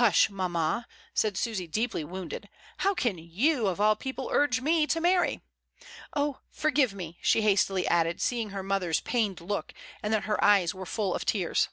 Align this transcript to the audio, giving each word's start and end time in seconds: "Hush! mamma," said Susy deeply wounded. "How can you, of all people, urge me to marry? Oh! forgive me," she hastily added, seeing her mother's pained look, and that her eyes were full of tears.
"Hush! 0.00 0.30
mamma," 0.30 0.86
said 1.12 1.36
Susy 1.36 1.66
deeply 1.66 2.02
wounded. 2.02 2.48
"How 2.78 2.94
can 2.94 3.18
you, 3.18 3.66
of 3.66 3.82
all 3.82 3.96
people, 3.96 4.30
urge 4.32 4.62
me 4.62 4.86
to 4.86 4.98
marry? 4.98 5.42
Oh! 6.16 6.40
forgive 6.48 6.94
me," 6.94 7.18
she 7.20 7.42
hastily 7.42 7.86
added, 7.86 8.18
seeing 8.22 8.48
her 8.48 8.62
mother's 8.62 9.00
pained 9.02 9.42
look, 9.42 9.74
and 10.02 10.10
that 10.14 10.24
her 10.24 10.42
eyes 10.42 10.74
were 10.74 10.86
full 10.86 11.14
of 11.14 11.26
tears. 11.26 11.68